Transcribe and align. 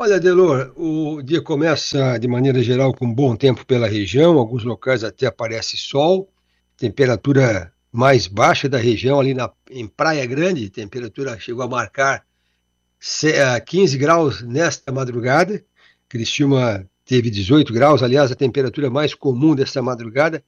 Olha, 0.00 0.20
Delor, 0.20 0.72
o 0.76 1.20
dia 1.20 1.42
começa 1.42 2.18
de 2.18 2.28
maneira 2.28 2.62
geral 2.62 2.94
com 2.94 3.12
bom 3.12 3.34
tempo 3.34 3.66
pela 3.66 3.88
região, 3.88 4.38
alguns 4.38 4.62
locais 4.62 5.02
até 5.02 5.26
aparece 5.26 5.76
sol, 5.76 6.32
temperatura 6.76 7.72
mais 7.90 8.28
baixa 8.28 8.68
da 8.68 8.78
região 8.78 9.18
ali 9.18 9.34
na, 9.34 9.50
em 9.68 9.88
Praia 9.88 10.24
Grande, 10.24 10.70
temperatura 10.70 11.36
chegou 11.40 11.64
a 11.64 11.68
marcar 11.68 12.24
15 13.66 13.96
eh, 13.96 13.98
graus 13.98 14.40
nesta 14.40 14.92
madrugada, 14.92 15.64
Criciúma 16.08 16.88
teve 17.04 17.28
18 17.28 17.72
graus, 17.72 18.00
aliás, 18.00 18.30
a 18.30 18.36
temperatura 18.36 18.88
mais 18.88 19.14
comum 19.14 19.52
desta 19.52 19.82
madrugada 19.82 20.44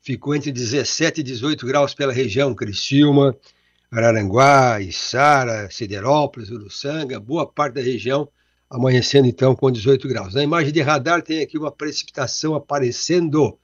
ficou 0.00 0.34
entre 0.34 0.50
17 0.50 1.20
e 1.20 1.24
18 1.24 1.66
graus 1.66 1.92
pela 1.92 2.10
região, 2.10 2.54
Criciúma, 2.54 3.36
Araranguá, 3.90 4.80
Içara, 4.80 5.68
Siderópolis, 5.70 6.50
Uruçanga, 6.50 7.20
boa 7.20 7.46
parte 7.46 7.74
da 7.74 7.82
região 7.82 8.26
amanhecendo 8.74 9.28
então 9.28 9.54
com 9.54 9.70
18 9.70 10.08
graus. 10.08 10.34
Na 10.34 10.42
imagem 10.42 10.72
de 10.72 10.80
radar 10.82 11.22
tem 11.22 11.40
aqui 11.40 11.56
uma 11.56 11.70
precipitação 11.70 12.56
aparecendo 12.56 13.56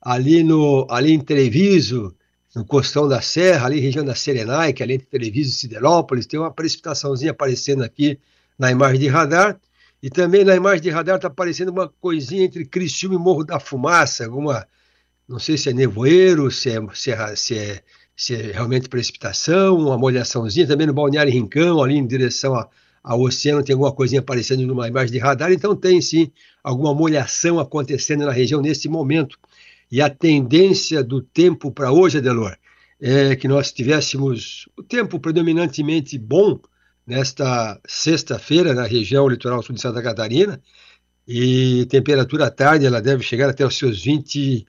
ali 0.00 0.42
no 0.42 0.86
ali 0.88 1.12
em 1.12 1.20
Treviso, 1.20 2.16
no 2.56 2.64
costão 2.64 3.06
da 3.06 3.20
Serra, 3.20 3.66
ali 3.66 3.78
região 3.78 4.02
da 4.02 4.14
Serenaica, 4.14 4.82
ali 4.82 4.94
entre 4.94 5.06
Treviso 5.06 5.50
e 5.50 5.52
Siderópolis, 5.52 6.24
tem 6.24 6.40
uma 6.40 6.50
precipitaçãozinha 6.50 7.32
aparecendo 7.32 7.84
aqui 7.84 8.18
na 8.58 8.70
imagem 8.70 8.98
de 8.98 9.08
radar. 9.08 9.60
E 10.02 10.08
também 10.08 10.44
na 10.44 10.56
imagem 10.56 10.80
de 10.80 10.88
radar 10.88 11.16
está 11.16 11.28
aparecendo 11.28 11.68
uma 11.68 11.86
coisinha 11.86 12.44
entre 12.44 12.64
Criciúma 12.64 13.16
e 13.16 13.18
Morro 13.18 13.44
da 13.44 13.60
Fumaça, 13.60 14.24
alguma, 14.24 14.66
não 15.28 15.38
sei 15.38 15.58
se 15.58 15.68
é 15.68 15.74
nevoeiro, 15.74 16.50
se 16.50 16.70
é, 16.70 16.80
se 16.94 17.10
é, 17.10 17.36
se 17.36 17.58
é, 17.58 17.82
se 18.16 18.34
é 18.34 18.52
realmente 18.52 18.88
precipitação, 18.88 19.76
uma 19.76 19.98
molhaçãozinha, 19.98 20.66
também 20.66 20.86
no 20.86 20.94
Balneário 20.94 21.30
Rincão, 21.30 21.82
ali 21.82 21.96
em 21.96 22.06
direção 22.06 22.54
a 22.54 22.66
ao 23.08 23.22
oceano 23.22 23.64
tem 23.64 23.72
alguma 23.72 23.90
coisinha 23.90 24.20
aparecendo 24.20 24.66
numa 24.66 24.86
imagem 24.86 25.10
de 25.10 25.18
radar, 25.18 25.50
então 25.50 25.74
tem 25.74 25.98
sim 25.98 26.30
alguma 26.62 26.94
molhação 26.94 27.58
acontecendo 27.58 28.26
na 28.26 28.32
região 28.32 28.60
nesse 28.60 28.86
momento. 28.86 29.38
E 29.90 30.02
a 30.02 30.10
tendência 30.10 31.02
do 31.02 31.22
tempo 31.22 31.72
para 31.72 31.90
hoje, 31.90 32.18
Adelor, 32.18 32.54
é 33.00 33.34
que 33.34 33.48
nós 33.48 33.72
tivéssemos 33.72 34.68
o 34.76 34.82
tempo 34.82 35.18
predominantemente 35.18 36.18
bom 36.18 36.60
nesta 37.06 37.80
sexta-feira 37.86 38.74
na 38.74 38.84
região 38.84 39.26
litoral 39.26 39.62
sul 39.62 39.74
de 39.74 39.80
Santa 39.80 40.02
Catarina, 40.02 40.60
e 41.26 41.86
temperatura 41.86 42.48
à 42.48 42.50
tarde 42.50 42.84
ela 42.84 43.00
deve 43.00 43.22
chegar 43.22 43.48
até 43.48 43.64
os 43.64 43.78
seus 43.78 44.04
20, 44.04 44.66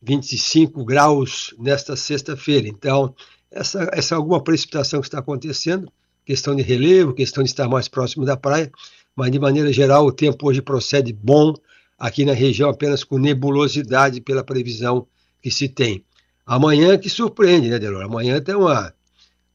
25 0.00 0.84
graus 0.84 1.52
nesta 1.58 1.96
sexta-feira. 1.96 2.68
Então, 2.68 3.12
essa, 3.50 3.90
essa 3.92 4.14
alguma 4.14 4.40
precipitação 4.40 5.00
que 5.00 5.08
está 5.08 5.18
acontecendo 5.18 5.90
questão 6.24 6.54
de 6.54 6.62
relevo, 6.62 7.14
questão 7.14 7.42
de 7.42 7.50
estar 7.50 7.68
mais 7.68 7.88
próximo 7.88 8.24
da 8.24 8.36
praia, 8.36 8.70
mas 9.14 9.30
de 9.30 9.38
maneira 9.38 9.72
geral 9.72 10.06
o 10.06 10.12
tempo 10.12 10.48
hoje 10.48 10.62
procede 10.62 11.12
bom 11.12 11.54
aqui 11.98 12.24
na 12.24 12.32
região, 12.32 12.70
apenas 12.70 13.04
com 13.04 13.18
nebulosidade 13.18 14.20
pela 14.20 14.42
previsão 14.42 15.06
que 15.42 15.50
se 15.50 15.68
tem. 15.68 16.04
Amanhã 16.46 16.98
que 16.98 17.08
surpreende, 17.08 17.68
né, 17.68 17.78
Delor? 17.78 18.04
Amanhã 18.04 18.40
tem 18.40 18.54
uma, 18.54 18.92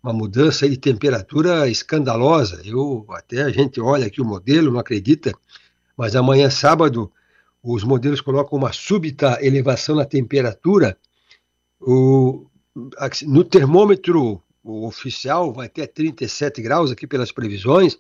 uma 0.02 0.14
mudança 0.14 0.70
de 0.70 0.78
temperatura 0.78 1.68
escandalosa. 1.68 2.62
Eu 2.64 3.06
até 3.10 3.42
a 3.42 3.50
gente 3.50 3.82
olha 3.82 4.06
aqui 4.06 4.22
o 4.22 4.26
modelo, 4.26 4.72
não 4.72 4.80
acredita, 4.80 5.34
mas 5.98 6.16
amanhã 6.16 6.50
sábado 6.50 7.12
os 7.64 7.84
modelos 7.84 8.22
colocam 8.22 8.60
uma 8.60 8.72
súbita 8.72 9.40
elevação 9.42 9.96
na 9.96 10.06
temperatura. 10.06 10.96
O, 11.82 12.46
no 13.26 13.44
termômetro 13.44 14.42
o 14.66 14.88
oficial 14.88 15.54
vai 15.54 15.70
ter 15.70 15.86
37 15.86 16.60
graus 16.60 16.92
aqui 16.92 17.06
pelas 17.06 17.32
previsões, 17.32 18.00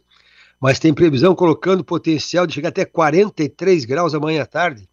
mas 0.59 0.79
tem 0.79 0.91
previsão 0.91 1.35
colocando 1.35 1.83
potencial 1.83 2.47
de 2.47 2.55
chegar 2.55 2.69
até 2.69 2.83
43 2.83 3.85
graus 3.85 4.15
amanhã 4.15 4.41
à 4.41 4.45
tarde. 4.47 4.89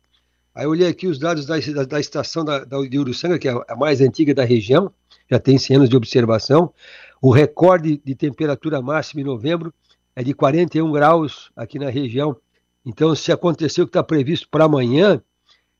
Aí 0.54 0.66
eu 0.66 0.70
olhei 0.70 0.86
aqui 0.86 1.06
os 1.06 1.18
dados 1.18 1.46
da, 1.46 1.58
da, 1.58 1.84
da 1.84 1.98
estação 1.98 2.44
da, 2.44 2.62
da, 2.62 2.78
de 2.82 2.98
Uruçanga, 2.98 3.38
que 3.38 3.48
é 3.48 3.52
a 3.66 3.74
mais 3.74 4.02
antiga 4.02 4.34
da 4.34 4.44
região, 4.44 4.92
já 5.30 5.38
tem 5.38 5.56
100 5.56 5.76
anos 5.76 5.88
de 5.88 5.96
observação. 5.96 6.74
O 7.22 7.30
recorde 7.30 8.02
de 8.04 8.14
temperatura 8.14 8.82
máxima 8.82 9.22
em 9.22 9.24
novembro 9.24 9.72
é 10.14 10.22
de 10.22 10.34
41 10.34 10.92
graus 10.92 11.50
aqui 11.56 11.78
na 11.78 11.88
região. 11.88 12.36
Então, 12.84 13.14
se 13.14 13.32
acontecer 13.32 13.80
o 13.80 13.86
que 13.86 13.90
está 13.90 14.02
previsto 14.02 14.46
para 14.50 14.64
amanhã, 14.64 15.22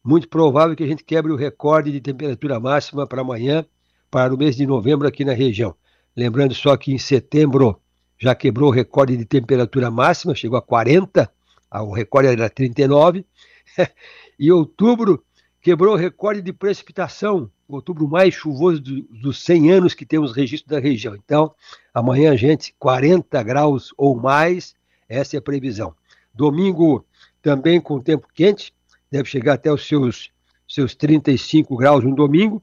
muito 0.03 0.27
provável 0.27 0.75
que 0.75 0.85
a 0.85 0.87
gente 0.87 1.05
quebre 1.05 1.33
o 1.33 1.37
recorde 1.37 1.93
de 1.93 2.01
temperatura 2.01 2.59
máxima 2.59 3.07
para 3.07 3.21
amanhã, 3.21 3.67
para 4.11 4.33
o 4.33 4.39
mês 4.39 4.57
de 4.57 4.67
novembro 4.67 5.07
aqui 5.07 5.23
na 5.23 5.35
região. 5.35 5.75
Lembrando 6.17 6.55
só 6.55 6.77
que 6.77 6.93
em 6.93 6.99
setembro 6.99 7.81
já 8.19 8.35
quebrou 8.35 8.69
o 8.69 8.73
recorde 8.73 9.17
de 9.17 9.25
temperatura 9.25 9.91
máxima, 9.91 10.35
chegou 10.35 10.57
a 10.57 10.63
40, 10.63 11.31
ah, 11.71 11.83
o 11.83 11.93
recorde 11.93 12.29
era 12.29 12.51
39. 12.51 13.25
e 14.39 14.53
outubro 14.53 15.25
quebrou 15.61 15.95
o 15.95 15.97
recorde 15.97 16.43
de 16.43 16.53
precipitação, 16.53 17.51
outubro 17.67 18.07
mais 18.07 18.35
chuvoso 18.35 18.81
do, 18.81 19.03
dos 19.03 19.43
100 19.43 19.71
anos 19.73 19.95
que 19.95 20.05
temos 20.05 20.33
registro 20.33 20.71
da 20.71 20.81
região. 20.81 21.17
Então, 21.17 21.55
amanhã, 21.95 22.37
gente, 22.37 22.75
40 22.79 23.43
graus 23.43 23.95
ou 23.97 24.15
mais, 24.15 24.75
essa 25.09 25.37
é 25.37 25.39
a 25.39 25.43
previsão. 25.43 25.95
Domingo 26.35 27.05
também 27.41 27.81
com 27.81 28.01
tempo 28.01 28.29
quente, 28.35 28.73
deve 29.11 29.29
chegar 29.29 29.55
até 29.55 29.73
os 29.73 29.87
seus, 29.87 30.31
seus 30.69 30.95
35 30.95 31.77
graus 31.77 32.05
no 32.05 32.15
domingo, 32.15 32.63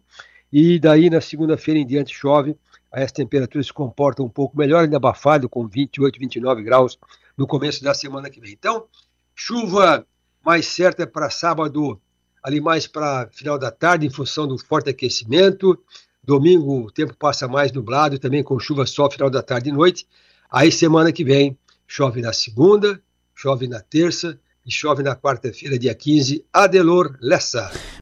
e 0.51 0.79
daí 0.79 1.09
na 1.09 1.19
segunda-feira 1.19 1.79
em 1.79 1.85
diante 1.85 2.15
chove 2.15 2.55
as 2.91 3.11
temperaturas 3.11 3.67
se 3.67 3.73
comportam 3.73 4.25
um 4.25 4.29
pouco 4.29 4.57
melhor, 4.57 4.83
ainda 4.83 4.97
abafado, 4.97 5.47
com 5.47 5.67
28, 5.67 6.19
29 6.19 6.63
graus 6.63 6.97
no 7.37 7.45
começo 7.45 7.83
da 7.83 7.93
semana 7.93 8.29
que 8.29 8.39
vem. 8.39 8.51
Então, 8.51 8.85
chuva 9.35 10.05
mais 10.43 10.65
certa 10.67 11.05
para 11.05 11.29
sábado, 11.29 11.99
ali 12.43 12.59
mais 12.59 12.87
para 12.87 13.29
final 13.31 13.57
da 13.57 13.71
tarde, 13.71 14.05
em 14.05 14.09
função 14.09 14.47
do 14.47 14.57
forte 14.57 14.89
aquecimento. 14.89 15.77
Domingo 16.23 16.85
o 16.85 16.91
tempo 16.91 17.15
passa 17.15 17.47
mais 17.47 17.71
nublado, 17.71 18.19
também 18.19 18.43
com 18.43 18.59
chuva 18.59 18.85
só 18.85 19.09
final 19.09 19.29
da 19.29 19.41
tarde 19.41 19.69
e 19.69 19.71
noite. 19.71 20.07
Aí 20.51 20.71
semana 20.71 21.11
que 21.11 21.23
vem 21.23 21.57
chove 21.87 22.21
na 22.21 22.33
segunda, 22.33 23.01
chove 23.35 23.67
na 23.67 23.79
terça 23.79 24.39
e 24.65 24.71
chove 24.71 25.01
na 25.01 25.15
quarta-feira, 25.15 25.77
dia 25.77 25.95
15. 25.95 26.45
Adelor 26.53 27.17
Lessa. 27.21 27.71